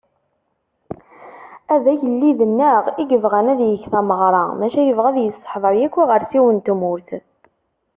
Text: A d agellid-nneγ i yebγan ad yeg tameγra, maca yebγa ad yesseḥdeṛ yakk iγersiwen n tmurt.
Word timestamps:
A 1.73 1.75
d 1.83 1.85
agellid-nneγ 1.93 2.85
i 3.01 3.03
yebγan 3.09 3.51
ad 3.53 3.59
yeg 3.69 3.83
tameγra, 3.91 4.45
maca 4.59 4.81
yebγa 4.83 5.07
ad 5.09 5.17
yesseḥdeṛ 5.19 5.73
yakk 5.81 5.95
iγersiwen 6.03 6.57
n 6.61 6.65
tmurt. 6.65 7.09